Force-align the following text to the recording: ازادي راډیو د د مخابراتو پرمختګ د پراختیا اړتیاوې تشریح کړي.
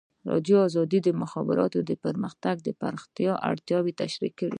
ازادي 0.25 0.51
راډیو 0.79 0.99
د 1.05 1.05
د 1.07 1.09
مخابراتو 1.21 1.79
پرمختګ 2.05 2.55
د 2.63 2.69
پراختیا 2.79 3.33
اړتیاوې 3.49 3.91
تشریح 4.01 4.31
کړي. 4.39 4.49